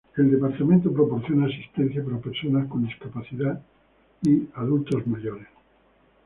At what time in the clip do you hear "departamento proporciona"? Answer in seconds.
0.31-1.45